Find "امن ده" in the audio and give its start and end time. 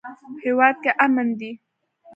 1.03-1.51